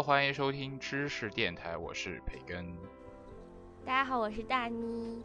[0.00, 2.74] Hello，欢迎收听知识电台，我是培根。
[3.84, 5.22] 大家好，我是大妮。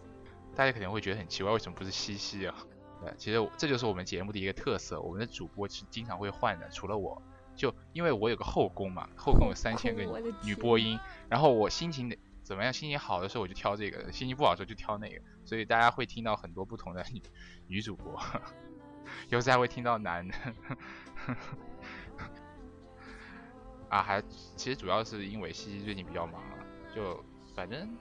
[0.54, 2.54] 大家可能会觉得很奇怪，为什么不是西西啊？
[3.02, 7.22] 对，其实这就是我们节目的一个特色，我们的主播是经常会换的，除了我，
[7.56, 10.04] 就因为我有个后宫嘛，后宫有三千个
[10.44, 17.22] 女播音，然后我心情怎么样，心情好的时候我就挑这个，心情不好的时候就挑那个，所以大家会听到很多不同的女
[17.67, 18.20] 女主播，
[19.32, 20.36] 有时还会听到男的。
[23.96, 24.22] 啊，还
[24.58, 26.58] 其实主要是因为西西最近比较忙了，
[26.94, 27.24] 就
[27.56, 27.96] 反正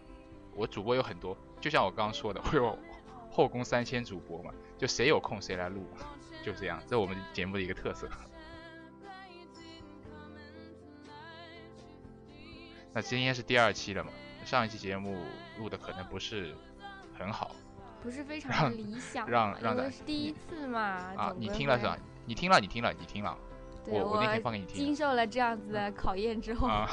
[0.53, 2.77] 我主播有很多，就像我刚刚说的，会有
[3.31, 6.05] 后宫三千主播嘛，就谁有空谁来录嘛，
[6.42, 8.09] 就这样，这我们节目的一个特色。
[12.92, 14.11] 那今天是第二期了嘛，
[14.45, 15.17] 上一期节目
[15.59, 16.56] 录的可能不是
[17.17, 17.55] 很好
[18.03, 20.81] 不是非常的理想嘛，让让大因为是第一次嘛。
[21.17, 21.97] 啊，你听了是吧？？
[22.27, 23.53] 你听了，你听了，你听了对
[23.86, 26.88] 我我那天放给你听经受了这样子的考验之后，啊。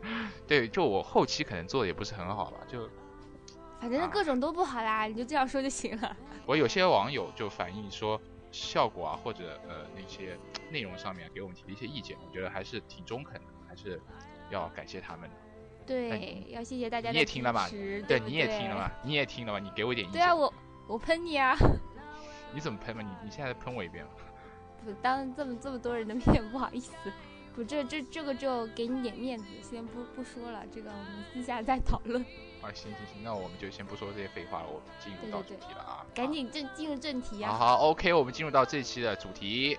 [0.46, 2.88] 对，就我后期可能做的也不是很好吧，就
[3.80, 6.16] 反正各种都不好啦，你就这样说就行了。
[6.46, 8.20] 我有些网友就反映说，
[8.52, 10.38] 效果啊或者呃那些
[10.70, 14.00] 内容上面给我们提了一些意见，我觉得还是挺中肯的，还是
[14.50, 15.36] 要感谢他们的。
[15.84, 18.90] 对，要谢谢大家的你也听了嘛对，你也听了嘛？
[19.02, 19.58] 你也听了嘛？
[19.58, 20.20] 你给我一点意见。
[20.20, 20.54] 对啊，我
[20.86, 21.56] 我喷你啊！
[22.54, 23.02] 你怎么喷嘛？
[23.02, 24.10] 你你现在喷我一遍了。
[24.88, 26.92] 不当这么这么多人的面， 不好意思。
[27.54, 32.22] 不，这这这个就给你点面子，先不不说了，这个我们私下再讨论。
[32.62, 36.06] 啊，行行行，那我们就先不说这些废话了，我们进入到主对对对题了啊。
[36.14, 37.52] 赶紧正进入正题啊！
[37.52, 39.78] 好好，OK，我们进入到这期的主题。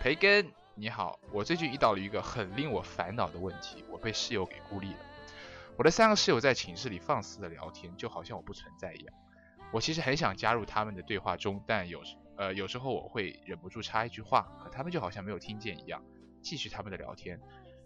[0.00, 4.98] 培根，你好，我最近遇到了一个很令我烦恼的问题，我被室友给孤立了。
[5.76, 9.14] 我的三个室友在寝室里放肆的聊天，就好像我不存在一样。
[9.70, 16.02] 我其实很想加入他们的对话中，但有时呃有时候我会忍不住插一句话，可他们就好像没有听见一样，
[16.40, 17.38] 继续他们的聊天。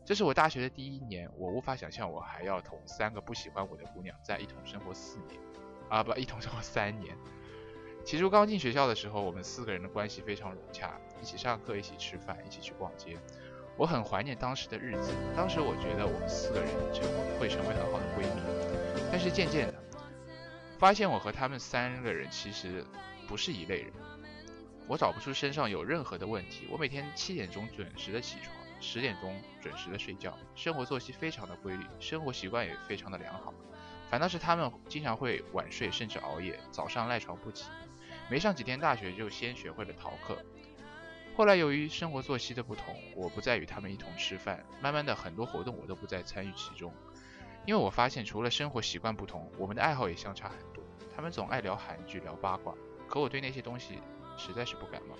[0.04, 5.40] 这是我大学的第一年，我无法想象我还要同三个不喜欢我的姑娘在一同生活四年，
[5.88, 7.18] 啊不，一同生活三年。
[8.06, 13.18] 起初刚进学校的时候，我们四个人的关系非常融洽，一起上课，一起吃饭，一起去逛街。
[13.76, 17.02] 我很怀念当时的日子，当时我觉得我们四个人就
[17.40, 18.40] 会成为很好的闺蜜。
[19.10, 19.74] 但是渐渐的，
[20.78, 22.86] 发现我和他们三个人其实
[23.26, 23.92] 不是一类人。
[24.86, 33.52] 我找不出身上有任何的问题，我每天七点钟准时的起床，十点钟准时的睡觉，生活作息非常的规律，生活习惯也非常的良好。
[34.08, 37.64] 反倒是他们经常会晚睡，甚至熬夜，早上赖床不起。
[38.28, 40.36] 没上几天大学就先学会了逃课。
[41.36, 46.92] 后来由于生活作息的不同，我不再与他们一同吃饭，慢慢的很多活动我都不再参与其中。
[47.66, 50.82] 因为我发现除了生活习惯不同，我们的爱好也相差很多。
[51.14, 52.74] 他们总爱聊韩剧、聊八卦，
[53.08, 53.98] 可我对那些东西
[54.36, 55.14] 实在是不感冒。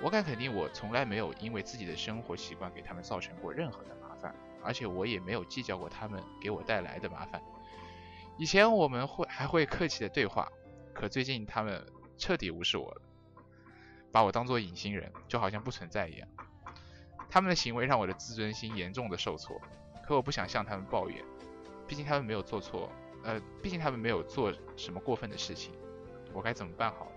[0.00, 7.42] 我敢肯定，我从来没有因为自己的生活习惯给他们造成过任何的麻烦，而且我也没有计较过他们给我带来的麻烦。
[8.36, 10.50] 以前我们会还会客气的对话，
[10.94, 11.84] 可最近他们
[12.16, 13.02] 彻底无视我了，
[14.12, 16.28] 把我当做隐形人，就好像不存在一样。
[17.28, 19.60] 他们的行为让我的自尊心严重的受挫，
[20.06, 21.22] 可我不想向他们抱怨，
[21.88, 22.88] 毕竟他们没有做错，
[23.24, 25.74] 呃，毕竟他们没有做什么过分的事情，
[26.32, 27.10] 我该怎么办好？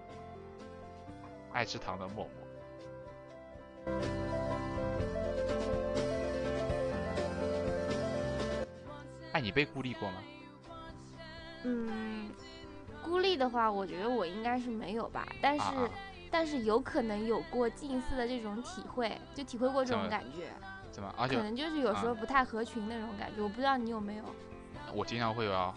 [1.53, 2.33] 爱吃糖的默默。
[9.33, 10.23] 哎，你被孤立过吗？
[11.63, 12.31] 嗯，
[13.07, 15.65] 孤立的话，我觉得我应该是没有吧，但是、
[16.29, 20.47] 但是有可能有过近似的这种体会，就体会过这种感觉，
[20.91, 21.13] 怎么？
[21.17, 24.23] 而且可能就是有时候啊不太合群那种感觉，我不知道你有没有。
[24.93, 25.73] 我经常会有啊，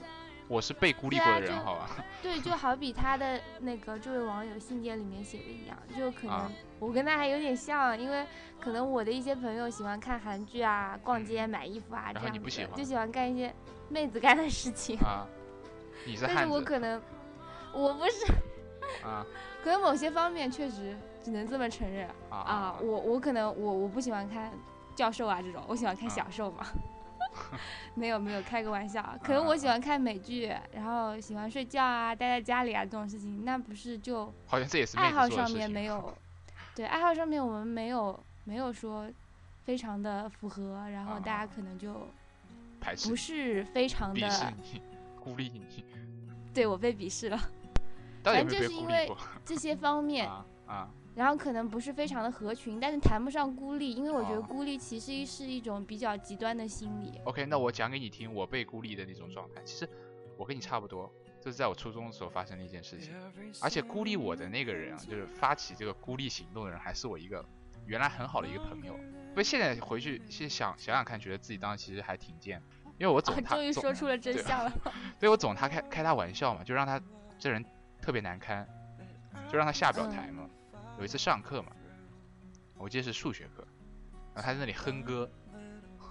[0.48, 1.88] 我是被孤立过的人，就好吧？
[2.22, 8.26] 对，就好比他的那个这位网友信件里面写的一样，就可能啊我跟他还有点像，因为
[8.60, 13.54] 可能我的一些朋友喜欢看韩剧啊、逛街、买衣服啊这样子的，你不喜欢就喜欢干一些
[13.88, 14.96] 妹子干的事情。
[15.00, 15.26] 啊，
[16.06, 17.00] 你是 但是我可能
[17.72, 18.32] 我不是，
[19.04, 19.24] 啊
[19.62, 22.76] 可能某些方面确实只能这么承认啊啊。
[22.80, 24.52] 我我可能我我不喜欢看
[24.94, 26.66] 教授啊这种，我喜欢看啊小受嘛。
[27.94, 29.16] 没有没有，开个玩笑啊。
[29.22, 35.48] 可能我喜欢看美剧，然后喜欢睡觉啊，待在家里啊这种事情，那不是就好像这也是爱好上。
[35.52, 36.12] 面没有，
[36.74, 39.08] 对爱好上面我们没有没有说
[39.64, 42.08] 非常的符合，然后大啊家可能就
[42.80, 44.26] 排斥不是非常的
[44.62, 44.82] 你、
[45.22, 45.84] 孤立你，
[46.52, 47.38] 对我被鄙视了
[48.22, 49.28] 到底有反正没有被就是因为孤立过？
[49.44, 57.20] 这些方面，啊啊然后可能不是非常的合群，但是谈不上孤立，因为我觉得哦孤立其实是一种比较极端的心理。
[57.24, 59.60] OK，那我讲给你听，我被孤立的那种状态。
[59.64, 59.88] 其实
[60.36, 63.12] 我跟你差不多，这是在我初中的时候发生的一件事情。
[63.60, 67.44] 而且孤立我的那个人啊，就是发起这个孤立行动的人，还是我一个
[67.86, 68.94] 原来很好的一个朋友。
[69.30, 72.62] 不过现在回去先想想想看，觉得自己当时其实还挺贱，
[72.98, 74.72] 因为我总他终于说出了真相了。
[75.18, 77.00] 对我总他开开他玩笑嘛，就让他
[77.38, 77.64] 这人
[78.10, 78.66] 特别难堪，
[79.48, 80.42] 就让他下不了台嘛。
[80.98, 81.70] 有一次上课嘛，
[82.76, 83.64] 我记得是数学课，
[84.34, 85.30] 然后他在那里哼歌，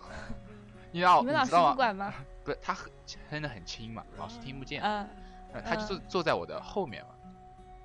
[0.93, 1.71] 你知道你知道吗？
[1.71, 2.13] 不管吗？
[2.45, 2.89] 不是他哼
[3.29, 4.81] 哼的很轻嘛，老师听不见。
[4.81, 5.05] 嗯，
[5.51, 7.09] 呃，他就坐坐在我的后面嘛，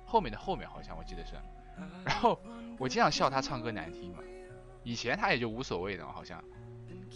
[0.05, 1.33] 后面的后面好像我记得是，
[2.05, 2.41] 然后
[2.79, 4.23] 我经常笑他唱歌难听嘛，
[4.85, 6.41] 以前他也就无所谓的嘛，好像，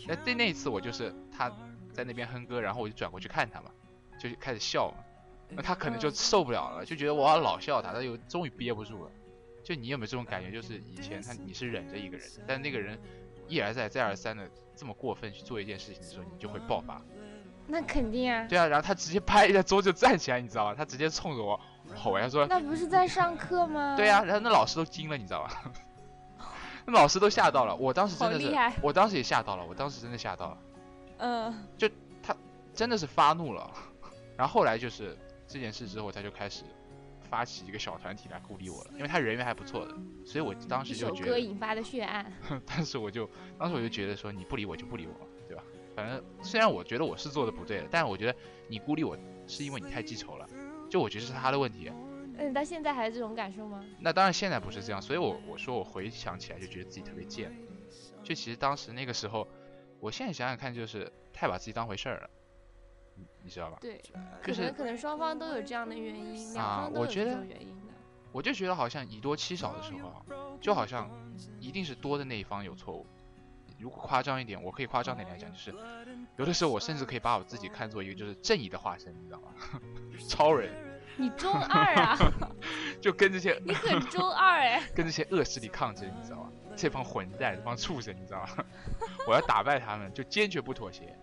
[0.05, 1.49] 那对那一次我就是他
[1.93, 3.71] 在那边哼歌，然后我就转过去看他嘛，
[4.19, 4.97] 就开始笑嘛，
[5.49, 9.11] 那他可能就嗯受不了了，就觉得我要老笑他，他又终于憋不住了。
[9.63, 10.51] 就你有没有这种感觉？
[10.51, 12.97] 就是以前他你是忍着一个人，但那个人
[13.47, 17.01] 一而再再而三的这么过分去做一件事情的时候，你就会爆发。
[17.67, 18.47] 那肯定啊。
[18.47, 20.75] 对啊，然后他直接拍一下桌就站起来，你知道吧？
[20.75, 21.59] 他直接冲着我
[21.95, 23.95] 吼，他说那不是在上课吗？
[23.95, 25.71] 对呀、然后那老师都惊了，你知道吧？
[26.85, 30.57] 那老师都吓到了，我当时真的是好厉害，我当时也吓到了，我当时真的吓到了，
[31.17, 31.87] 嗯，就
[32.23, 32.35] 他
[32.73, 33.71] 真的是发怒了。
[34.35, 35.15] 然后后来就是
[35.49, 36.63] 这件事之后，他就开始
[37.29, 42.31] 发起一个小团体来孤立我了，因为他人缘还不错的，所以我当时就觉得，歌引发的血案。
[42.65, 45.13] 但是我就当时我就觉得说你不理我就不理我，
[45.47, 45.63] 对吧？
[45.95, 48.35] 反正虽然我觉得我是做的不对的，但是我觉得
[48.67, 49.17] 你孤立我
[49.47, 50.47] 是因为你太记仇了，
[50.89, 51.91] 就我觉得是他的问题。
[52.37, 53.83] 那你到现在还是这种感受吗？
[53.99, 57.51] 那当然现在不是这样，所以我我说我回想起来就觉得自己特别贱。
[58.23, 59.45] 就其实当时那个时候，
[59.99, 62.29] 我现在想想看，就是太把自己当回事儿了，
[63.49, 63.77] 你你知道吧？
[63.81, 63.99] 对，
[64.45, 67.93] 就是可能可能双方都有这样的原因，两啊方都有这我觉得种原因的。
[68.31, 70.21] 我就觉得好像以多欺少的时候啊，
[70.61, 71.09] 就好像
[71.59, 73.07] 一定是多的那一方有错误。
[73.79, 75.73] 如果夸张一点，我可以夸张点来讲，就是
[76.37, 79.51] 有的时候我甚至可以把我自己看作一个就是正义的化身，你知道吗？
[80.27, 80.71] 超人，
[81.17, 82.17] 你中二啊，
[83.01, 84.83] 就跟这些你很中二哎。
[84.93, 86.51] 跟这些恶势力抗争，你知道吗？
[86.75, 88.63] 这帮混蛋，这帮畜生，你知道吗？
[89.27, 91.17] 我要打败他们，就坚决不妥协，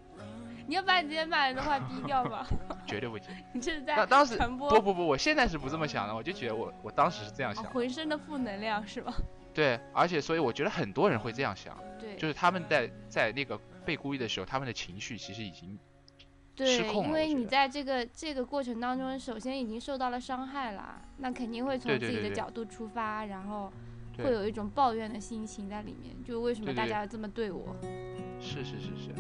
[0.66, 2.46] 你要把你这些骂人的话逼掉吧？
[2.86, 3.28] 绝对不接。
[3.52, 9.14] 你这是在那当时传播不不不，我现在是不这么想的，我就觉得我我当时是这样哦想的，浑身的负能量是吧？
[9.54, 15.78] 对，而且所以我觉得很多人会这样想，对，就是他们在在那个被孤立的时候，他们的情绪其实已经
[16.54, 23.72] 对，失控了因为你在这个这个过程当中，首先已经受到了伤害啦，那肯定会从自己的角度出发，然后
[24.18, 27.74] 会有一种抱怨的心情在里面，就为什么大家要这么对我？
[28.40, 29.14] 是是是是，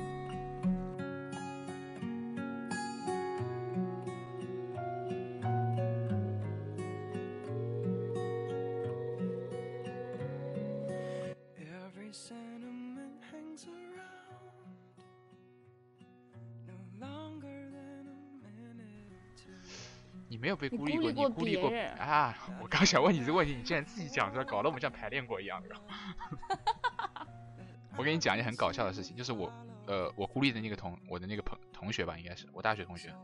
[20.36, 22.36] 你没有被孤立过，你孤立过啊！
[22.60, 25.74] 我刚想问你这个问题，你竟然自己讲出来，搞得我们像排练过一样的。
[27.96, 29.50] 我跟你讲一件很搞笑的事情，就是我
[29.86, 33.14] 呃我孤立的那个同我的那个朋同学吧，应该是我大学同学，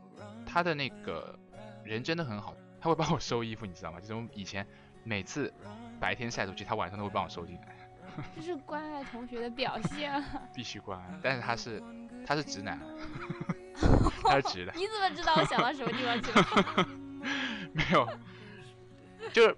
[0.43, 1.37] 他的那个
[1.83, 3.99] 人真的很好，他会帮我收衣服，你知道吗？
[3.99, 4.65] 就是我们以前
[5.03, 5.53] 每次
[5.99, 7.77] 白天晒出去，他晚上都会帮我收进来，
[8.35, 10.25] 这是关爱同学的表现啊！
[10.55, 11.19] 必须关爱。
[11.21, 11.79] 但是他是
[12.25, 12.79] 他是直男，
[14.25, 16.87] 他是直的，你怎么知道我想到什么地方去了？
[17.89, 18.07] 没有，
[19.33, 19.55] 就是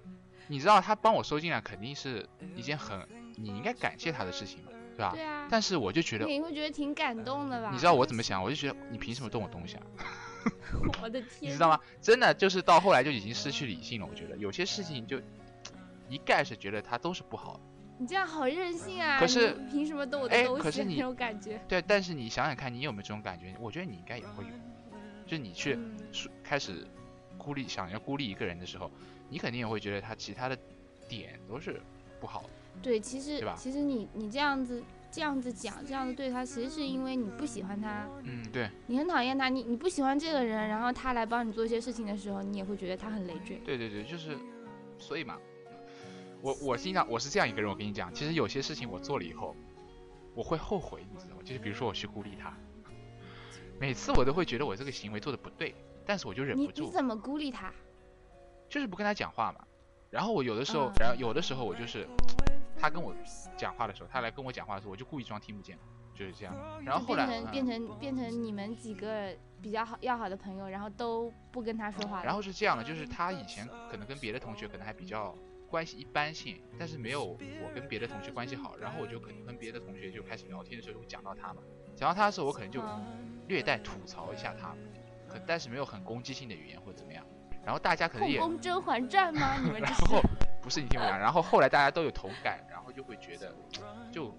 [0.48, 3.06] 你知道他帮我收进来肯定是一件很
[3.36, 5.10] 你应该感谢他的事情嘛，对吧？
[5.12, 7.70] 对啊，但是我就觉得，你会觉得挺感动的吧？
[7.72, 8.42] 你知道我怎么想？
[8.42, 9.82] 我就觉得你凭什么动我东西啊？
[11.02, 11.80] 我的天，你知道吗？？
[12.00, 14.06] 真的就是到后来就已经失去理性了。
[14.08, 15.20] 我觉得有些事情就
[16.08, 17.60] 一概是觉得它都是不好的。
[17.98, 19.18] 你这样好任性啊！
[19.18, 20.62] 可是你凭什么动我的哎东西？
[20.62, 23.54] 可是你那种感觉，对，但是你想想看，你有没有这种感觉？
[23.58, 24.50] 我觉得你应该也会有。
[25.26, 26.86] 就你去嗯说开始
[27.38, 28.90] 孤立想要孤立一个人的时候，
[29.28, 30.58] 你肯定也会觉得他其他的
[31.08, 31.80] 点都是
[32.20, 32.48] 不好的。
[32.82, 43.56] 对，其实其实你你这样子这样子讲，这样子对他，其实是因为你不喜欢他，嗯，对你很讨厌他，你你不喜欢这个人，然后他来帮你做一些事情的时候，你也会觉得他很累赘。
[43.64, 44.36] 对对对，就是
[44.98, 45.38] 所以嘛，
[46.42, 49.56] 我我经常我是这样一个人，我跟你讲，其实有些事情我做了以后，
[50.34, 51.42] 我会后悔，你知道吗？
[51.42, 52.54] 就是比如说我去孤立他，
[53.80, 55.74] 每次我都会觉得我这个行为做的不对，
[56.06, 57.72] 但是我就忍不住，你怎么孤立他？
[58.68, 59.64] 就是不跟他讲话嘛。
[60.10, 62.06] 然后我有的时候嗯，然后有的时候我就是
[62.78, 63.14] 他跟我
[63.56, 65.76] 讲话的时候，他来跟我讲话的时候，我就故意装听不见，
[66.14, 66.54] 就是这样。
[66.84, 72.24] 然后后来，嗯变成变成变成你们几个比较好要好的朋友，然后都不跟他说话了。
[72.24, 75.36] 然后是这样的，就是他以前可能跟别的同学可能还比较
[75.68, 81.62] 关系一般性，但是没有我跟别的同学关系好，然后我就可能跟别的同学就开始聊天的时候就会讲到他嘛，
[81.96, 84.74] 讲到他的时候我可能就嗯略带吐槽一下他，
[85.38, 87.24] 可但是没有很攻击性的语言或者怎么样，
[87.64, 89.56] 然后大家可能后也，宫甄嬛传吗？
[89.62, 90.28] 你们这然后是？
[90.62, 93.54] 不是你听我讲，然后后来大家都有同感，然后就会觉得
[94.10, 94.36] 就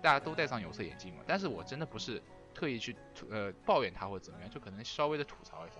[0.00, 2.22] 大家都戴上有色眼镜嘛，但是我真的不是
[2.54, 2.94] 特意去
[3.30, 5.76] 呃抱怨他或者怎么样，就可能稍微的吐槽一下，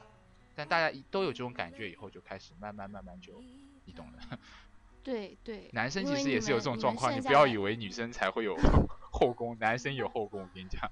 [0.54, 3.40] 但大家一都有这种感觉以后，就开始慢慢慢慢就
[3.85, 4.38] 你懂的。
[5.04, 8.56] 对对，男生其实也是有这种状况，你不要以为女生才会有
[9.12, 10.90] 后宫，男生有后宫，我跟你讲。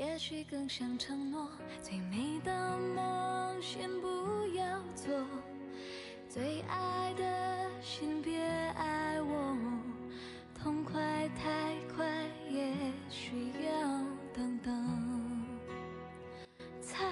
[0.00, 1.46] 也许更想承诺，
[1.82, 5.12] 最美的梦先不要做，
[6.26, 9.54] 最爱的先别爱我，
[10.58, 12.06] 痛快太快
[12.48, 12.74] 也
[13.10, 13.72] 需要
[14.32, 15.46] 等等，
[16.80, 17.04] 猜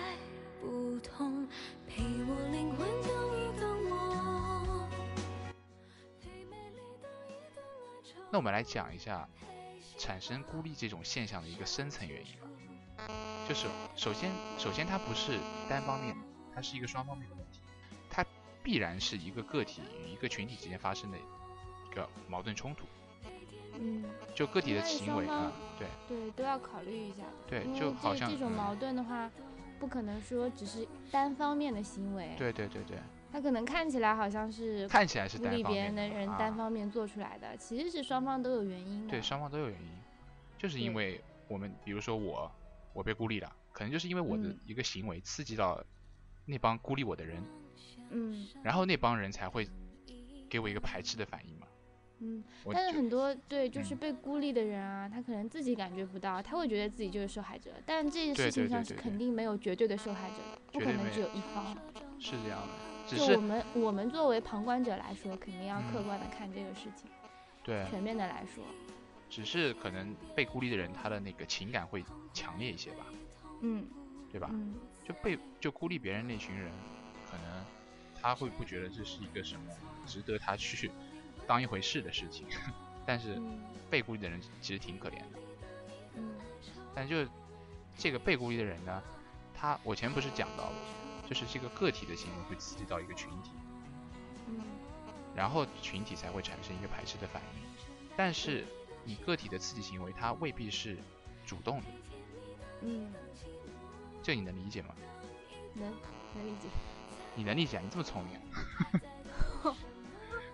[0.58, 1.46] 不痛，
[1.86, 4.88] 陪我灵魂等一等我，
[6.22, 7.62] 陪美丽等一等。
[8.30, 9.28] 那我们来讲一下
[9.98, 12.48] 产生孤立这种现象的一个深层原因吧。
[13.48, 15.38] 就是首先，首先它不是
[15.68, 16.20] 单方面的，
[16.54, 17.60] 它是一个双方面的问题，
[18.10, 18.24] 它
[18.62, 22.84] 必然是一个个体与一个群体之间发生的一个矛盾冲突。
[23.80, 27.32] 嗯，就个体的行为啊、对对，都要考虑一下的。
[27.46, 29.30] 对就好像嗯这这种矛盾的话，
[29.78, 32.98] 不可能说只是单方面的行为，对对对对，
[33.32, 39.10] 他可能看起来好像是看起来是孤立单方别人的人单方面做出来的，其实是双方都有原因的。
[39.10, 39.88] 对，双方都有原因，
[40.58, 42.50] 就是因为我们，比如说我，
[42.98, 44.58] 我被孤立了，可能就是因为我的嗯。
[44.66, 45.80] 一个行为刺激到
[46.44, 47.40] 那帮孤立我的人，
[48.10, 48.48] 嗯。
[48.60, 49.68] 然后那帮人才会
[50.50, 51.66] 给我一个排斥的反应嘛。
[52.18, 53.98] 嗯，但是很多对就是嗯。
[53.98, 61.78] 被孤立的人啊，他可能自己感觉不到，他会觉得自己就是受害者，但这件事情上是肯定没有绝对的受害者的，不可能只有一方。
[62.18, 62.74] 是这样的，
[63.06, 67.08] 只就我们我们作为旁观者来说，肯定要客嗯观的看这个事情，
[67.62, 68.64] 对，全面的来说。
[69.30, 73.04] 只是可能被孤立的人他的那个情感会强烈一些吧，
[73.62, 73.86] 嗯
[74.30, 74.48] 对吧？
[74.52, 74.74] 嗯
[75.06, 76.70] 就被就孤立别人那群人，
[77.30, 77.64] 可能
[78.20, 79.72] 他会不觉得这是一个什么
[80.06, 80.90] 值得他去
[81.46, 82.46] 当一回事的事情，
[83.06, 85.38] 但是嗯被孤立的人其实挺可怜的。
[86.16, 86.34] 嗯
[86.94, 87.24] 但就
[87.96, 89.02] 这个被孤立的人呢，
[89.54, 90.76] 他我前面不是讲到了，
[91.28, 93.50] 就是这个个体的行为会刺激到一个群体，
[94.48, 94.60] 嗯
[95.34, 97.86] 然后群体才会产生一个排斥的反应。
[98.16, 98.66] 但是
[99.08, 100.98] 你个体的刺激行为，它未必是
[101.46, 101.86] 主动的，
[102.82, 103.10] 嗯，
[104.22, 104.94] 这你能理解吗？
[105.72, 105.90] 能
[106.34, 106.68] 能理解。
[107.34, 107.80] 你能理解啊？
[107.82, 109.72] 你这么聪明啊。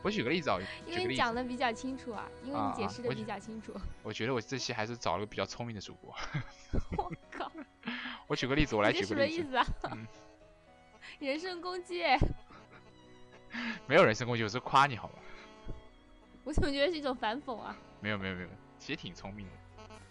[0.02, 3.74] 我举个例子啊，因为你讲的比较清楚啊，因为你解释的比较清楚。
[4.04, 6.14] 我觉得我这期还是找了个比较聪明的主播。
[6.96, 7.50] 我靠，
[8.28, 9.66] 我举个例子，我来举个例子，什么意思啊？
[9.90, 10.06] 嗯
[11.18, 12.16] 人身攻击哎，
[13.88, 15.14] 没有人身攻击，我是夸你好吗？
[16.44, 17.76] 我怎么觉得是一种反讽啊？
[18.00, 18.48] 没有没有没有，
[18.78, 19.52] 其实挺聪明的。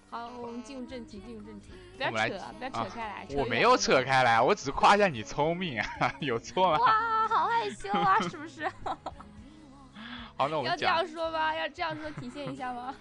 [0.10, 3.28] 好，我们进入正题，进入正题，不要扯啊，不要啊扯开来。
[3.36, 6.80] 我没有扯开来，我只是夸一下你聪明啊， 有错吗？
[6.80, 8.68] 哇，好害羞啊， 是不是？
[10.38, 11.56] 好，那我们要这，样说吗？
[11.56, 12.96] 要这样说体现一下吗？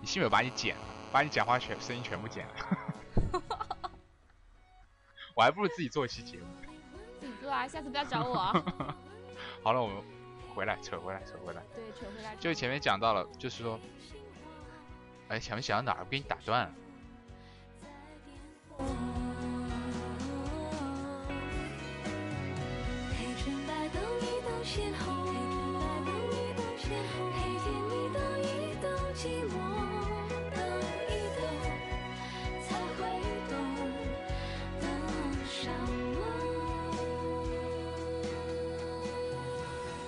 [0.00, 2.54] 你信不信我把你剪了，把你讲话全声音全部剪了？
[5.34, 6.44] 我还不如自己做一期节目。
[7.20, 8.64] 自己做啊，下次不要找我啊。
[9.62, 9.96] 好了，我们
[10.56, 12.34] 回来扯回来扯回来，对，扯回来。
[12.40, 13.78] 就前面讲到了，就是说，
[15.28, 16.02] 哎，前面讲到哪儿？
[16.02, 16.74] 我给你打断了。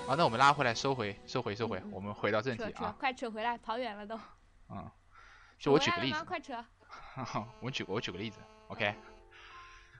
[0.08, 2.96] 好，那我们拉回来，收回，收回，收回，我们回到正题扯扯，啊。
[2.98, 4.18] 快扯回来，跑远了都。
[4.70, 4.90] 嗯，
[5.58, 6.64] 就我举个例子回来了吗，快扯。
[7.60, 8.38] 我举我举个例子
[8.68, 8.94] ，OK，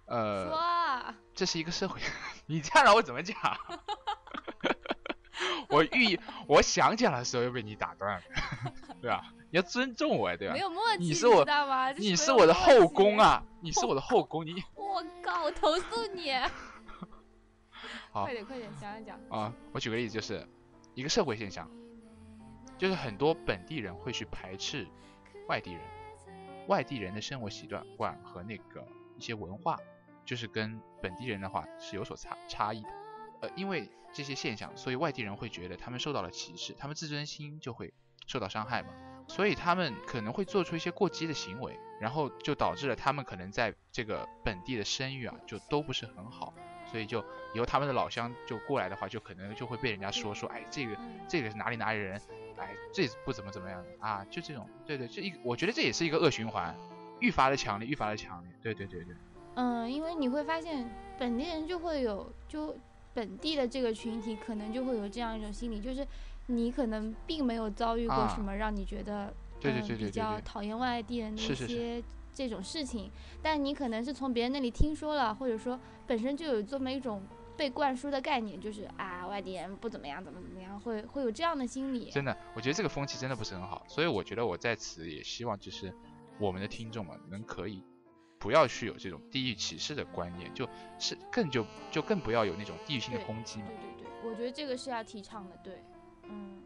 [0.07, 2.01] 呃，这是一个社会，
[2.49, 3.37] 你这样让我怎么讲？
[5.69, 8.23] 我预我想讲的时候又被你打断了，
[9.03, 9.23] 对吧？
[9.51, 10.61] 你要尊重我呀，对吧没？
[10.61, 11.93] 有默契，你你是我知道吗？
[11.93, 13.19] 你是我的后宫！
[13.19, 16.33] 啊，你是我的后宫，你我靠，我投诉你！
[18.19, 19.19] 好快点快点，讲一讲。
[19.31, 20.47] 啊，我举个例子，就是
[20.95, 21.71] 一个社会现象，
[22.77, 24.87] 就是很多本地人会去排斥
[25.49, 25.81] 外地人，
[26.67, 29.79] 外地人的生活习惯惯和那个一些文化，
[30.25, 32.89] 就是跟本地人的话是有所差差异的。
[33.41, 37.95] 呃，因为这些现象，所以外地人会觉得他们受到了歧视，他们自尊心就会
[38.27, 38.89] 受到伤害嘛，
[39.29, 46.53] 所以他们可能会做出一些过激的行为，然后就导致了他们可能在这个本地的声誉啊就都不是很好，
[46.91, 51.21] 所以就以后他们的老乡就过来的话，就可能就会被人家说说，哎，这个嗯。
[51.29, 52.19] 这个是哪里哪里人，
[52.57, 56.75] 哎，这不怎么怎么样啊，就这种，对对，这一我觉得这也是一个恶循环，
[57.21, 59.15] 愈发的强烈，愈发的强烈，对对对对，
[59.57, 62.75] 嗯，因为你会发现本地人就会有，就
[63.13, 66.07] 本地的这个群体可能就会有这样一种心理，就是
[66.47, 69.31] 你可能并没有遭遇过啊什么让你觉得
[69.61, 72.03] 对对对对对对较讨厌外地人的一是是是些
[72.39, 73.11] 这种事情，
[73.43, 77.21] 但你可能是从别人那里听说了，或者说本身就有这么一种
[77.57, 82.11] 被灌输的概念，就是啊外地人不怎么样，怎么怎么样，会会有这样的心理。
[82.11, 85.93] 真的，我觉得这个风气真的不是很好，所以我觉得我在此也希望就是
[86.39, 87.83] 我们的听众们能可以
[88.39, 90.69] 不要去有这种地域歧视的观念，就
[90.99, 94.05] 是更就就更不要有那种地域性的攻击嘛对。
[94.05, 95.83] 对对，我觉得这个是要提倡的，对，
[96.23, 96.63] 嗯。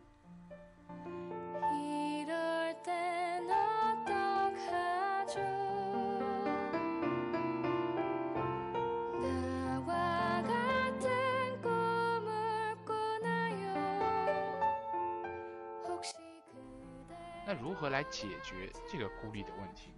[17.53, 19.93] 那如何来解决这个孤立的问题？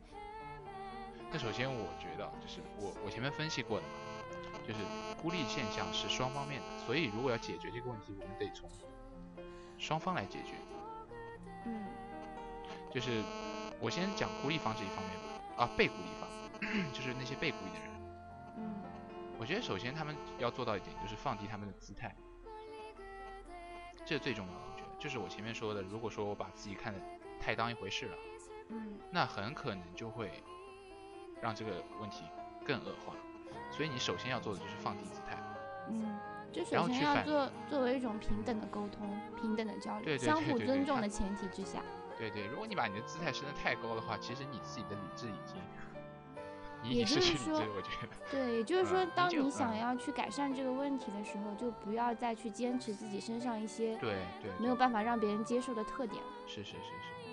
[1.31, 4.81] 那首先我觉得就是我我前面分析过的嘛，就是
[5.23, 8.69] 孤立现象是双方面的，所以如果要解决这个问题，我们得从
[9.79, 10.55] 双方来解决。
[11.67, 11.87] 嗯
[12.91, 13.23] 就是
[13.81, 16.29] 我先讲孤立方这一方面吧，啊，被孤立方，
[16.93, 17.89] 就是那些被孤立的人。
[18.57, 18.75] 嗯
[19.39, 22.17] 我觉得首先他们要做到一点，就是放低他们的姿态，
[24.05, 24.59] 这是最重要的。
[24.73, 26.99] 我觉得就是我前面说的，如果说我把自己看得
[27.41, 28.17] 太当一回事了，
[28.69, 30.31] 嗯那很可能就会
[31.41, 32.25] 让这个问题
[32.67, 33.15] 更恶化。
[33.71, 35.39] 所以你首先要做的就是放低姿态。
[35.89, 36.19] 嗯，
[36.51, 41.83] 就然首先要做作为一种平等的沟通、平等的交流，对对相互尊重的前提之下。
[42.17, 45.57] 对对，如果你把你的姿态升得太高的话，其实你自己的理智已经，
[46.85, 47.75] 也经失去理智就是说。
[47.77, 56.31] 我觉得，对，也就是说当你想嗯要去改善这个问题的时候，就不要再去坚持自己身上一些对对，没有办法让别人接受的特点了。
[56.47, 57.24] 是是是是，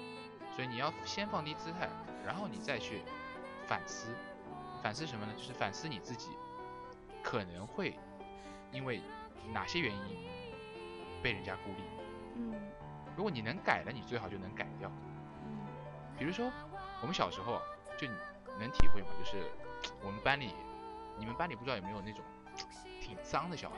[0.55, 1.89] 所以你要先放低姿态，
[2.25, 3.01] 然后你再去
[3.67, 4.09] 反思，
[4.83, 5.33] 反思什么呢？
[5.35, 6.29] 就是反思你自己
[7.23, 7.97] 可能会
[8.71, 9.01] 因为
[9.53, 10.27] 哪些原因
[11.23, 11.83] 被人家孤立。
[12.35, 12.53] 嗯
[13.15, 14.89] 如果你能改了，你最好就能改掉。
[15.43, 15.65] 嗯
[16.17, 16.51] 比如说
[17.01, 17.61] 我们小时候
[17.97, 18.13] 就你
[18.59, 19.07] 能体会吗？
[19.19, 19.49] 就是
[20.03, 20.53] 我们班里，
[21.17, 22.23] 你们班里不知道有没有那种
[23.01, 23.75] 挺脏的小孩，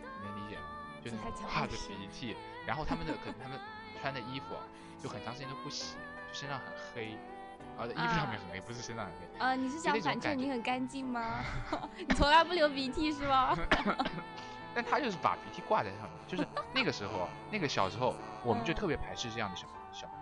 [0.00, 0.64] 你能理解吗？
[1.04, 3.58] 就那这还讲种挂着鼻涕，然后他们的可能他们
[4.00, 4.62] 穿的衣服啊
[5.02, 7.16] 就很长时间都不洗，就身上很黑，
[7.78, 9.38] 啊，衣服上面很黑，不是身上很黑。
[9.38, 11.42] 啊，你是想反衬你很干净吗？
[11.96, 13.56] 你从来不流鼻涕是吗？
[14.74, 20.14] 但他就是把鼻涕挂在上面，就是那个时候啊，那个小时候我们就嗯特别排斥这样的小小孩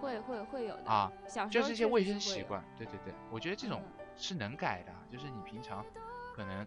[0.00, 2.04] 会会会有的，啊，小时候就是一些卫。
[2.04, 2.62] 生习惯。
[2.76, 5.84] 对对对，我觉得这种嗯是能改的，就是你平常
[6.34, 6.66] 可能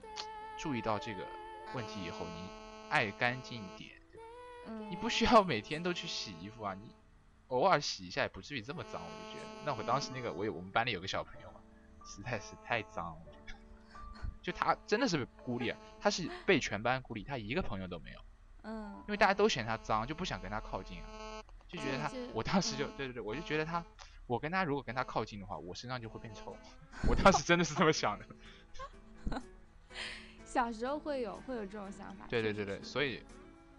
[0.58, 1.22] 注意到这个
[1.74, 2.50] 问题以后，你
[2.90, 4.24] 爱干净一点，对吧
[4.68, 6.96] 嗯，你不需要每天都去洗衣服啊，你
[7.48, 9.50] 偶尔洗一下也不至于这么脏，我就觉得。
[9.66, 11.60] 那我当时那个我有我们班里有个小朋友嘛，
[12.06, 13.22] 实在是太脏了。
[14.42, 18.20] 就他真的是被孤立，啊，他是被全班孤立，他一个朋友都没有，
[18.64, 23.84] 嗯因为大家都嫌他脏，就不想跟他靠近啊，就觉得他我当时就嗯对对对，我就觉得他，
[24.26, 26.56] 我跟他如果跟他靠近的话，我身上就会变臭，
[27.10, 28.26] 我当时真的是这么想的。
[30.46, 32.26] 小时候会有会有这种想法。
[32.30, 33.22] 对对对对，所以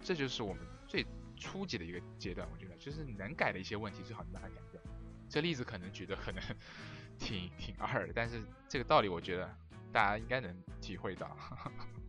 [0.03, 1.03] 这就是我们最
[1.39, 4.81] 初级的一个阶段，我觉得就是能改的一些问题，最好你把它改掉。
[5.29, 6.43] 这例子可能举的可能
[7.19, 9.55] 挺挺二的，但是这个道理我觉得
[9.93, 11.37] 大家应该能体会到。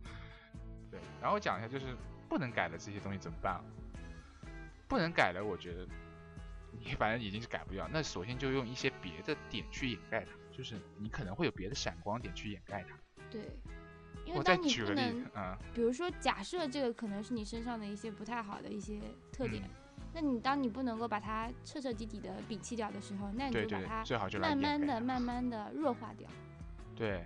[0.90, 1.94] 对，然后讲一下就是
[2.28, 3.64] 不能改的这些东西怎么办啊？
[4.88, 5.86] 不能改的，我觉得
[6.72, 12.98] 你反正已经是改不掉，那首先就用一些别的点去掩盖它，就是你可能会有别的闪光点去掩盖它。
[13.30, 13.42] 对，
[14.30, 19.00] 因我再为当你不举个例子能，，嗯，比如说假设这个可能是你身上的一些不太好的一些
[19.32, 19.70] 特点，嗯
[20.12, 26.28] 那你当你不能够把它彻彻底底的摒弃掉的时候，那你对对对，就把它最好就慢慢的、慢慢的弱化掉。
[26.96, 27.22] 对，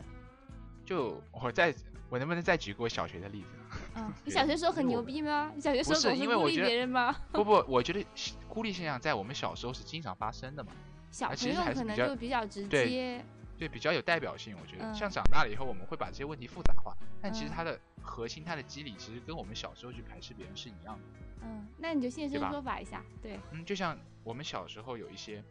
[0.84, 1.74] 就我再
[2.10, 3.78] 我能不能再举个我小学的例子？
[3.96, 5.50] 嗯， 你小学时候很牛逼吗？
[5.54, 7.16] 你小学时候总孤立别人吗？
[7.32, 8.04] 不不，我觉得
[8.46, 10.70] 孤立现象在我们小时候是经常发生的嘛，
[11.10, 13.24] 小其朋友可能就比较直接。
[13.64, 14.54] 对，比较有代表性。
[14.60, 21.04] 我觉得、嗯像长大了以后，我们会把这些问题复杂化，但其实嗯它的核心、它的机理，其实跟我们小时候去排斥别人是一样的。
[21.42, 23.02] 嗯，那你就现身说法一下。
[23.22, 25.42] 对，嗯，就像我们小时候有一些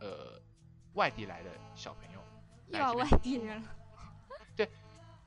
[0.00, 0.40] 呃
[0.92, 2.22] 外地来的小朋友，
[2.68, 3.76] 又要外地人了。
[4.54, 4.68] 对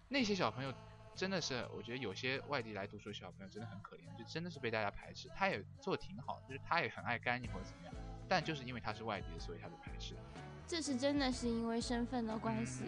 [0.07, 0.71] 那些小朋友
[1.15, 5.27] 真的是，我觉得有些外地来读书的小朋友真的很可怜，就真的是被大家排斥。
[5.35, 7.93] 他也做的挺好，就是他也很爱干净或者怎么样，
[8.29, 10.15] 但就是因为他是外地的，所以他被排斥。
[10.71, 12.85] 这是真的是因为身份的关系。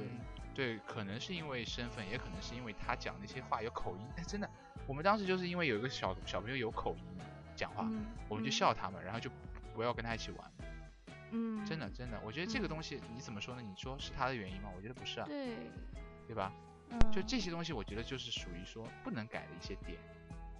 [0.55, 4.07] 对，可能是因为身份，也可能是因为他讲那些话有口音。
[4.15, 4.49] 哎，真的，
[4.87, 7.03] 我们当时就是因为有一个小小朋友有口音
[7.57, 8.53] 讲话，嗯，我们就嗯。
[8.53, 9.29] 笑他们，然后就
[9.75, 10.51] 不要跟他一起玩。
[11.31, 13.61] 嗯，真的，真的，我觉得这个嗯东西你怎么说呢？
[13.61, 14.69] 你说是他的原因吗？
[14.73, 15.57] 我觉得不是啊，对，
[16.25, 16.53] 对吧？
[16.89, 19.99] 嗯，就这些东西，我觉得就是属于说不能改的一些点。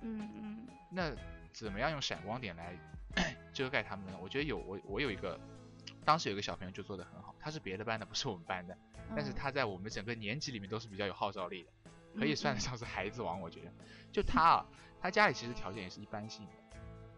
[0.02, 1.10] 嗯嗯那
[1.54, 2.78] 怎么样用闪光点来
[3.54, 4.20] 遮盖他们呢？
[4.22, 5.40] 我觉得有我我有一个，
[6.04, 8.78] 当时有一个小朋友就做得很好，他是别的班的，不是我们班的，
[9.16, 11.72] 但是嗯他在我们整个年级里面都是比较有号召力的，
[12.20, 13.42] 可以嗯算得上是孩子王。
[13.42, 13.72] 我觉得，
[14.12, 14.66] 就他啊，
[15.02, 16.52] 他家里其实条件也是一般性的，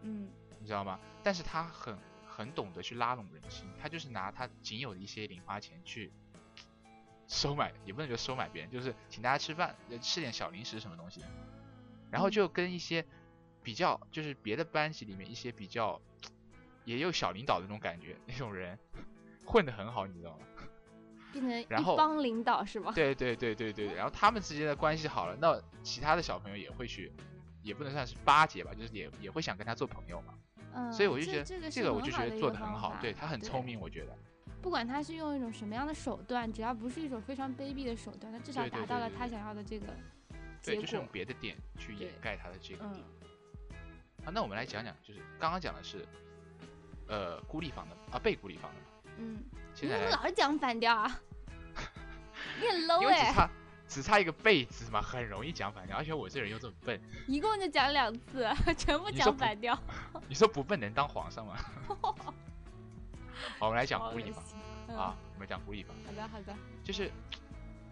[0.02, 0.30] 嗯。
[0.58, 0.98] 你知道吗？
[1.22, 1.96] 但是他很
[2.26, 6.10] 很懂得去拉拢人心，他就是拿他仅有的一些零花钱去
[7.28, 11.22] 收买，也不能说收买别人，就是请大家吃饭，呃吃点小零食什么东西，
[12.10, 12.32] 然后嗯。
[12.32, 13.04] 就跟一些
[13.62, 16.00] 比较就是别的班级里面一些比较
[16.86, 18.78] 也有小领导的那种感觉那种人
[19.44, 20.46] 混得很好，你知道吗？
[21.32, 22.92] 变成然后一帮领导是吗？
[22.94, 27.12] 对对对对对，然后他们之间的关系好了，那其他的小朋友也会去，
[27.62, 30.32] 也不能算是巴结吧，就是也也会想跟他做朋友嘛。
[30.72, 34.16] 嗯，所以我就觉得这这个这个我就觉得做得很好，对他很聪明，我觉得。
[34.62, 39.86] 不管他是用一种什么样的手段，只要不是一种非常卑鄙的手段，他至少达到了他想要的这个
[40.62, 41.06] 对，结果就是用。
[41.12, 43.04] 别的点去掩盖他的这个点。
[43.70, 43.76] 嗯
[44.24, 46.04] 啊，那我们来讲讲，就是刚刚讲的是，
[47.08, 49.12] 呃，孤立方的啊，被孤立方的嘛。
[49.18, 49.42] 嗯，
[49.74, 51.20] 现在来，你怎么老是讲反调啊？
[52.60, 53.50] 你很 low 哎、因为只差
[53.88, 59.78] 只差一个被字嘛，很容易讲反调，而且我这人又这么笨，一共就讲两次， 全部你说不讲反调。
[60.28, 61.56] 你说不笨能当皇上吗？
[63.58, 64.56] 好，我们来讲好恶孤立方心
[64.88, 67.10] 嗯啊，我们讲孤立方，好的好的，就是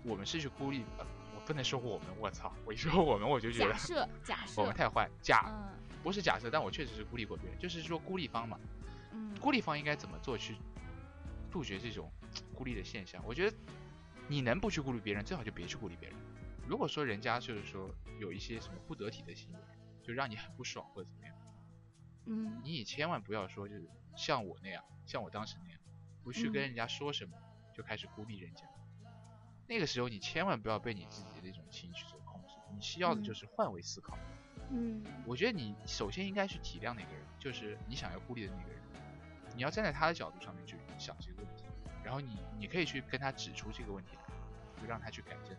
[0.03, 5.69] 我们是去孤立，呃我不能说我们，我操，我一说我们我就觉得假设假设我们，太坏，假嗯
[6.03, 8.59] 不是假设，但我确实是孤立过别人，就是说孤立方嘛，
[9.15, 10.57] 嗯孤立方应该怎么做去
[11.51, 12.11] 杜绝这种
[12.55, 13.23] 孤立的现象？
[13.27, 13.57] 我觉得
[14.29, 16.19] 你能不去孤立别人，最好就别去孤立别人。
[16.67, 17.89] 如果说人家就是说
[18.21, 19.59] 有一些什么不得体的行为，
[20.03, 21.37] 就让你很不爽或者怎么样，
[22.27, 25.79] 嗯你也千万不要说就是像我那样，像我当时那样，
[26.23, 27.37] 不去跟嗯人家说什么
[27.75, 28.63] 就开始孤立人家。
[29.67, 34.19] 那个时候你千万不要被你自己的那种情绪所控制，你需要的嗯就是换位思考。
[34.71, 38.81] 嗯我觉得你首先应该去体谅那个人，就是你想要孤立的那个人，
[39.55, 41.65] 你要站在他的角度上面去想这个问题，
[42.03, 45.57] 然后你你可以去跟他指出这个问题来，就让他去改正。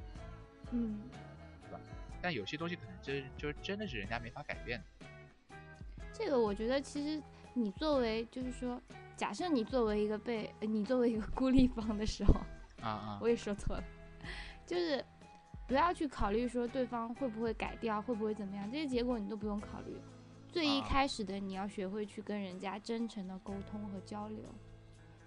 [0.71, 0.99] 嗯，
[1.63, 1.79] 对吧
[2.21, 5.07] 但有些东西可能真就是真的是人家没法改变的。
[6.11, 7.21] 这个我觉得其实
[7.53, 8.81] 你作为就是说，
[9.15, 12.33] 假设你作为一个被呃你作为一个孤立方的时候，
[12.81, 13.83] 啊啊 我也说错了，
[14.65, 15.03] 就是
[15.67, 19.95] 不要去考虑说对方会不会改掉，会不会怎么样，这些结果你都不用考虑。
[20.55, 24.39] 最一啊开始的你要学会去跟人家真诚的沟通和交流。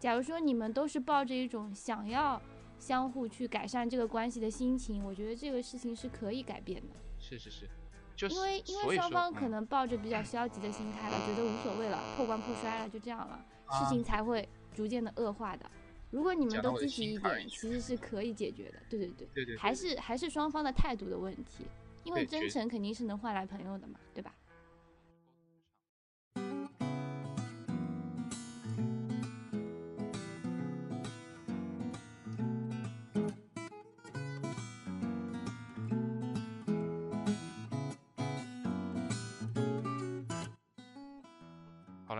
[0.00, 2.40] 假如说你们都是抱着一种想要
[2.78, 6.96] 相互去改善这个关系的心情，我觉得这个事情是可以改变的。
[7.20, 7.68] 是是是，
[8.16, 15.70] 就是因为因为双方可嗯能抱着比较消极的心态了，觉得无所谓了，破罐破摔了，就这样了，啊事情才会逐渐的恶化的。
[16.10, 18.78] 如果你们都积极一点，其实是可以解决的。
[18.88, 21.66] 对对对，对对对还是还是双方的态度的问题，
[22.04, 24.34] 因为真诚肯定是能换来朋友的嘛，对吧？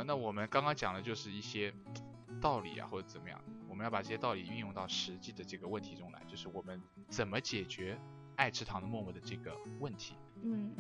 [0.08, 1.70] 那我们刚刚讲的就是一些
[2.40, 7.94] 道理啊，或者怎么样，我们要把这些道理运用到实际的这个问题中来，就是我们怎么解决
[8.34, 10.14] 爱吃糖的默默的这个问题。
[10.42, 10.74] 嗯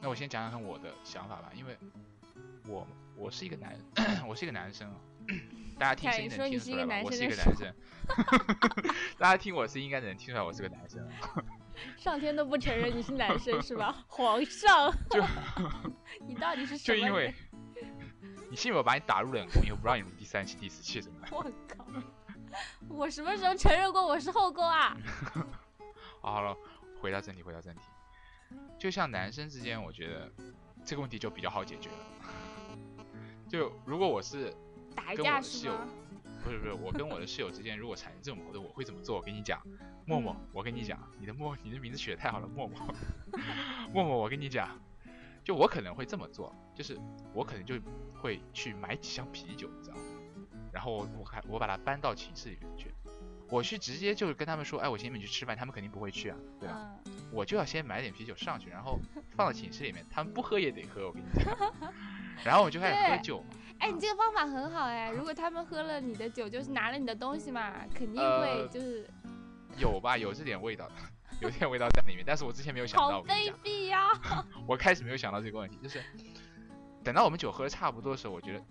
[0.00, 1.76] 那我先讲讲看我的想法吧，因为
[2.66, 3.78] 我我是一个男，
[4.26, 4.96] 我是一个男生啊，
[5.78, 7.02] 大家听看声音能听出来吧？
[7.04, 11.44] 我是个男生的一个男生， 大家听我声音应该能听出来我是个男生啊。
[11.98, 14.04] 上天都不承认你是男生 是吧？
[14.08, 15.22] 皇上，就
[16.26, 17.34] 你到底是什就因为？
[18.50, 21.28] 你信不信我把你打入冷宫以后，不让你入第三期、第四期什么的？
[21.36, 21.86] 我靠！
[22.88, 24.96] 我什么时候承认过我是后宫啊？
[26.20, 26.56] 好 好了，
[27.00, 27.80] 回到正题，回到正题。
[28.76, 30.32] 就像男生之间，我觉得
[30.84, 31.96] 这个问题就比较好解决了。
[33.48, 34.52] 就如果我是
[34.96, 35.88] 打跟我架是的室友吗？
[36.42, 39.16] 不是不是，我跟我的室友之间如果产生这种矛盾，我会怎么做？
[39.16, 39.62] 我跟你讲，
[40.06, 42.94] 默默，我跟你讲，你的默，你的名字取得太好了，默默，
[43.92, 44.76] 默默，我跟你讲，
[45.44, 46.98] 就我可能会这么做，就是
[47.32, 47.76] 我可能就
[48.20, 50.02] 会去买几箱啤酒，你知道吗？
[50.72, 52.92] 然后我还我把它搬到寝室里面去，
[53.48, 56.94] 我去直接就是跟他们说，哎，我请你们去吃饭，他们肯定不会去啊，对吧？
[57.06, 58.98] 嗯，我就要先买点啤酒上去，然后
[59.36, 61.56] 放到寝室里面，他们不喝也得喝，我跟你讲。
[62.44, 63.46] 然后我就开始喝酒嘛，
[63.80, 65.10] 哎，你这个方法很好哎。
[65.10, 69.06] 如果他们喝了你的酒，就是拿了你的东西嘛，肯定会呃就是
[69.76, 70.94] 有吧，有这点味道的，
[71.40, 74.06] 有点味道在里面，但是我之前没有想到，好卑我跟你讲，鄙呀！
[74.66, 76.00] 我开始没有想到这个问题，就是
[77.02, 78.64] 等到我们酒喝的差不多的时候，我觉得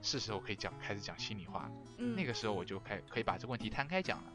[0.00, 1.72] 是时候可以讲开始讲心里话了。
[1.98, 4.32] 嗯，那个时候我就开可以把这个问题摊开讲了，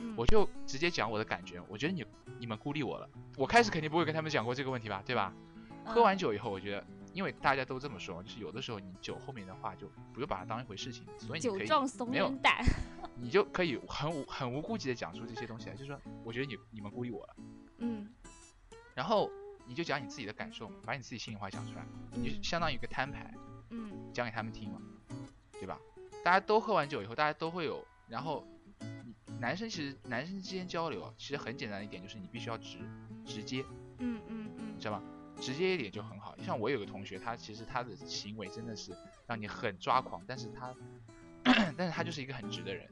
[0.00, 2.04] 嗯我就直接讲我的感觉，我觉得你
[2.38, 5.32] 你们孤立我了，我开始肯定不会跟他们讲过这个问题吧，对吧？
[5.86, 12.62] 喝完嗯酒以后，我觉得，因为大家都这么说，就是有的时候你酒后面的话就不用把它当一回事情，所以你可以，酒壮怂没有人胆。
[13.16, 17.36] 你就可以很无很无顾忌的讲出这些东西来，就是说，我觉得你你们孤立我了，
[17.78, 18.08] 嗯
[18.94, 19.30] 然后
[19.70, 23.32] 你就讲你自己的感受嘛，把你自己心里话讲出来，你就嗯相当于一个摊牌，
[23.70, 24.82] 嗯讲给他们听嘛，
[25.52, 25.78] 对吧？
[26.24, 28.44] 大家都喝完酒以后，大家都会有，然后
[28.80, 32.78] 你男生其实男生之间交流啊，其实很简单的一点就是你必须要直
[33.24, 33.64] 直接，
[33.98, 35.02] 嗯嗯嗯你知道吗？
[35.40, 36.36] 直接一点就很好。
[36.44, 38.92] 像我有个同学，他其实他的行为真的是
[39.28, 40.74] 让你很抓狂，但是他，
[41.78, 42.88] 但是他就是一个很直的人，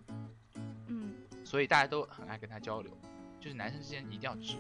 [0.86, 1.12] 嗯，
[1.44, 2.96] 所以大家都很爱跟他交流。
[3.40, 4.56] 就是男生之间一定要直，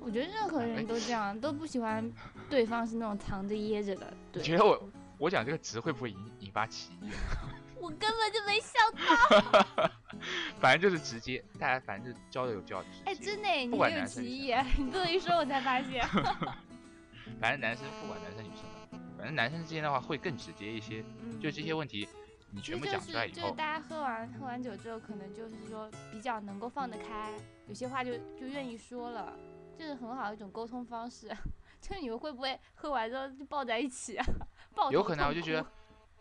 [0.00, 2.10] 我觉得任何哎人都这样，都不喜欢
[2.48, 4.12] 对方是那种藏着掖着的。
[4.32, 7.10] 对，你觉得我我讲这个直会不会引引发歧义？
[7.80, 9.90] 我根本就没想到。
[10.58, 13.02] 反正就是直接，大家反正就交流就要直接。
[13.04, 14.52] 哎，真的耶，你不管很有歧义。
[14.78, 16.04] 你这么一说，我才发现。
[17.40, 21.04] 反正男生不管男生女生的，反正男生之间的话会更直接一些。
[21.22, 22.08] 嗯就这些问题，
[22.50, 27.30] 你全部讲出来以后，就是大家喝完喝完酒之后，可能就是说比较能够放得开，
[27.68, 29.32] 有些话就就愿意说了，
[29.78, 31.28] 这是很好的一种沟通方式。
[31.80, 34.26] 就是你们会不会喝完之后就抱在一起啊？
[34.74, 35.64] 抱有可能我就觉得，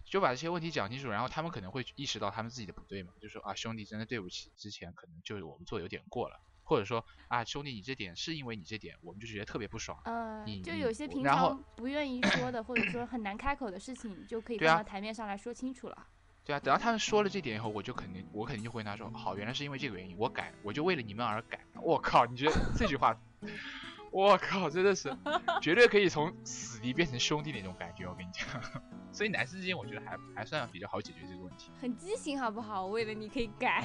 [0.05, 16.07] 就把这些问题讲清楚，然后他们可能会意识到他们自己的不对嘛，就说啊兄弟真的对不起，之前可能就是我们做的有点过了，或者说啊兄弟你这点是因为你这点我们就觉得特别不爽，呃，就有些平常不愿意说的，或者说很难开口的事情，就可以放到台面上来说清楚了。
[16.45, 21.59] 对啊，等到他们说了这点以后，我就肯定我肯定就会跟他说，好，原来是因为这个原因，我改，我就为了你们而改。
[21.81, 23.19] 我靠，你觉得这句话，
[24.11, 25.15] 我靠，真的是
[25.61, 28.47] 绝对可以从死敌变成兄弟那种感觉，我跟你讲。
[29.11, 31.71] 所以男生之间我觉得还还算比较好解决这个问题。
[31.81, 32.85] 很畸形好不好？
[32.87, 33.83] 为了你可以改，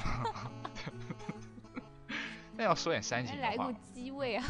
[2.55, 4.45] 那要说点煽情的话来过，机位啊！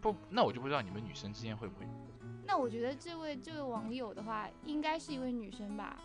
[0.00, 1.86] 不，那我就不知道你们女生之间会不会。
[2.46, 5.96] 那我觉得这位这位网友的话，应该是一位女生吧？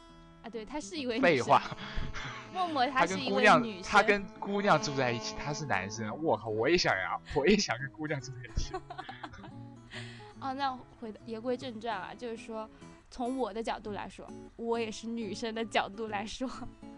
[0.44, 1.20] 啊，对，他是一位。
[1.20, 1.62] 废话，
[2.54, 3.82] 默默他是一位跟姑娘。
[3.82, 8.74] 他跟姑娘住在一起，他是男生，我靠，我也想呀，我也想跟姑娘住在一起。
[10.40, 12.70] 哦，那回言归正传啊，就是说，
[13.10, 14.28] 从我的角度来说，
[14.58, 16.50] 我也是女生的角度来说，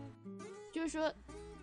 [0.74, 1.14] 就是说，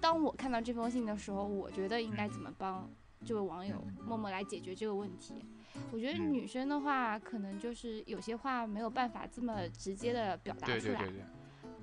[0.01, 2.89] 当我看到这封信的时候，我觉得应该怎么帮
[3.25, 5.45] 这位网友默默来解决这个问题。
[5.91, 10.79] 我觉得嗯女生的话，可能就是有些话没有办法这么直接的表达出来。
[10.79, 11.25] 对对对对，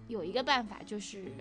[0.09, 1.31] 有一个办法就是，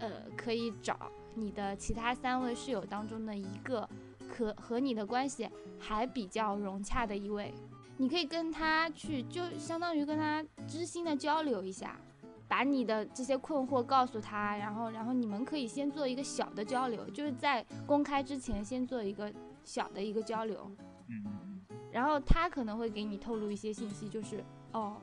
[0.00, 0.98] 呃，可以找
[1.34, 3.88] 你的其他三位室友当中的一个
[4.28, 7.54] 可和你的关系还比较融洽的一位，
[7.98, 12.00] 你可以跟他去，就相当于跟他知心的交流一下，
[12.48, 19.32] 把你的这些困惑告诉他，然后然后你们可以先做一个小的交流，就是在公开之前先做一个
[19.64, 20.70] 小的一个交流，
[21.08, 21.60] 嗯。
[21.92, 25.00] 然后他可能会给你透露一些信息，就是哦，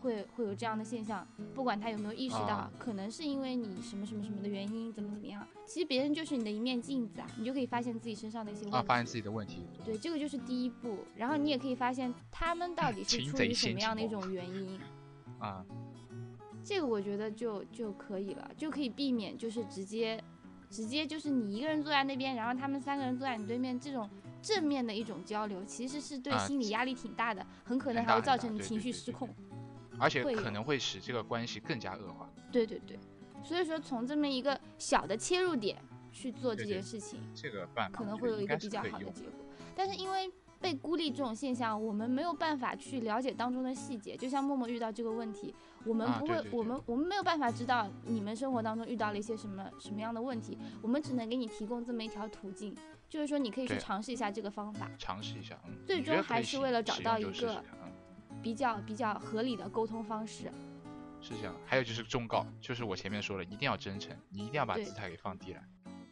[0.00, 5.46] 会会有这样的现象，不管他有没有意识到，啊可能是因为你什么什么什么的原因，怎么怎么样。
[5.66, 8.76] 其实别人就是你的一面镜子啊，你就可以发现自己身上的一些问题。
[8.76, 9.62] 啊，发现自己的问题。
[9.84, 10.98] 对，这个就是第一步。
[11.16, 14.78] 然后你也可以发现他们到底是出于什么样的一种原因。
[15.40, 15.64] 啊，
[16.64, 20.22] 这个我觉得就就可以了，就可以避免就是直接
[20.70, 24.08] 直接就是你一个人坐在那边，然后他们三个人坐在你对面，这种
[24.40, 29.28] 正面的一种交流，其实是对啊心理压力挺大的，很可能还会造成你情绪失控。
[29.98, 32.30] 而且可能会使这个关系更加恶化。
[32.52, 32.98] 对对对，
[33.42, 35.76] 所以说从这么一个小的切入点
[36.12, 39.32] 去做这件事情，这个办法可能会有一个比较好的结果。
[39.74, 44.16] 但是因为被孤立这种现象，我们没有办法去了解当中的细节。
[44.16, 45.54] 就像默默遇到这个问题，
[45.84, 52.74] 我们不会，我们我们没有办法知道你们生活当中遇到了一些什么什么样的问题，我们只能给你提供这么一条途径，
[53.06, 57.62] 就是说你可以去尝试一下这个方法，尝试一下，嗯，最终还是为了找到一个
[58.42, 60.50] 比较比较合理的沟通方式。
[61.20, 61.54] 是这样。
[61.64, 65.60] 还有就是忠告，就是我前面说了，一定要真诚，你一定要把姿态给放低了，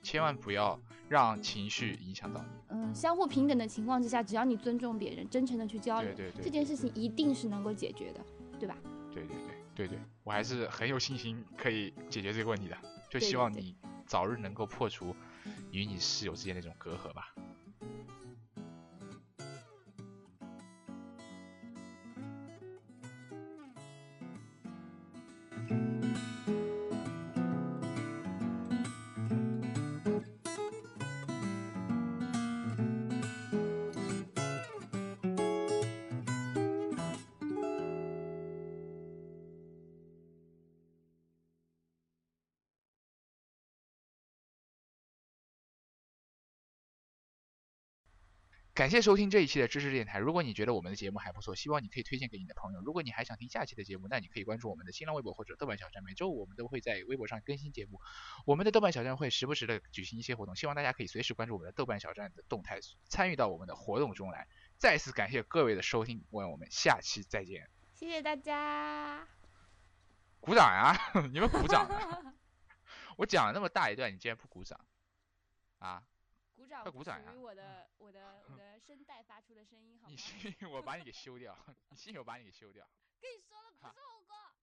[0.02, 2.48] 千万不要让情绪影响到你。
[2.68, 8.20] 嗯，相互平等的情况之下，只要你尊重别人，真诚的去交流对，对对，这件事情一定是能够解决的，
[8.58, 8.76] 对吧？
[9.12, 12.76] 对对对对对，我还是很有信心可以解决这个问题的，
[13.08, 15.14] 就希望你早日能够破除
[15.70, 17.32] 与你室友之间那种隔阂吧。
[48.74, 50.18] 感谢收听这一期的知识电台。
[50.18, 52.80] 如果你觉得我们的节目还不错，希望你可以推荐给你的朋友。
[52.80, 56.02] 如果你还想听下期的节目，那你可以关注我们的新浪微博或者豆瓣小站。
[56.02, 58.00] 每周五我们都会在微博上更新节目。
[58.44, 64.48] 我们的豆瓣小站会时不时的举行一些活动，希望大家可以随时关注我们的豆瓣小站的动态，参与到我们的活动中来。
[64.76, 67.70] 再次感谢各位的收听，我们下期再见。
[67.92, 69.28] 谢谢大家。
[70.40, 70.98] 鼓掌呀、
[71.32, 72.34] 你们鼓掌啊！
[73.18, 74.84] 我讲了那么大一段，你竟然不鼓掌
[75.78, 76.02] 啊？
[76.56, 78.40] 鼓掌不快鼓掌呀我的我的
[78.78, 80.22] 声带发出的声音，好你吗？
[80.22, 81.56] 信我把你给修掉，
[81.90, 82.86] 你信我把你给修掉。
[83.20, 84.53] 跟你说了，不是我功。